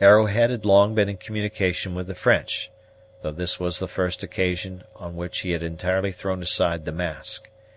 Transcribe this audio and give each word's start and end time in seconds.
Arrowhead 0.00 0.50
had 0.50 0.64
long 0.64 0.96
been 0.96 1.08
in 1.08 1.16
communication 1.16 1.94
with 1.94 2.08
the 2.08 2.14
French, 2.16 2.68
though 3.22 3.30
this 3.30 3.60
was 3.60 3.78
the 3.78 3.86
first 3.86 4.24
occasion 4.24 4.82
on 4.96 5.14
which 5.14 5.42
he 5.42 5.52
had 5.52 5.62
entirely 5.62 6.10
thrown 6.10 6.42
aside 6.42 6.84
the 6.84 6.90
mask. 6.90 7.48